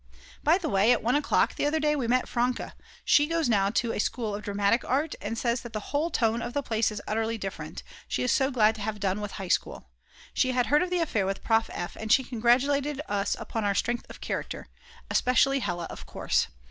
By 0.43 0.57
the 0.57 0.67
way, 0.67 0.91
at 0.91 1.03
1 1.03 1.13
o'clock 1.15 1.53
the 1.53 1.67
other 1.67 1.79
day 1.79 1.95
we 1.95 2.07
met 2.07 2.27
Franke; 2.27 2.71
she 3.05 3.27
goes 3.27 3.47
now 3.47 3.69
to 3.69 3.91
a 3.93 3.99
school 3.99 4.33
of 4.33 4.41
dramatic 4.41 4.83
art, 4.83 5.13
and 5.21 5.37
says 5.37 5.61
that 5.61 5.73
the 5.73 5.93
whole 5.93 6.09
tone 6.09 6.41
of 6.41 6.53
the 6.53 6.63
place 6.63 6.89
is 6.89 7.03
utterly 7.07 7.37
different, 7.37 7.83
she 8.07 8.23
is 8.23 8.31
so 8.31 8.49
glad 8.49 8.73
to 8.73 8.81
have 8.81 8.99
done 8.99 9.21
with 9.21 9.29
the 9.29 9.35
High 9.35 9.47
School. 9.47 9.91
She 10.33 10.53
had 10.53 10.65
heard 10.65 10.81
of 10.81 10.89
the 10.89 10.97
affair 11.01 11.27
with 11.27 11.43
Prof. 11.43 11.69
F. 11.71 11.95
and 11.95 12.11
she 12.11 12.23
congratulated 12.23 12.99
us 13.07 13.35
upon 13.39 13.63
our 13.63 13.75
strength 13.75 14.07
of 14.09 14.21
character, 14.21 14.69
especially 15.11 15.59
Hella 15.59 15.85
of 15.91 16.07
course. 16.07 16.47